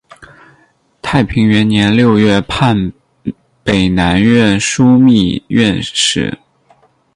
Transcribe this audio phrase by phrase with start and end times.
[0.99, 2.91] 太平元年六月判
[3.63, 6.39] 北南院枢密院事。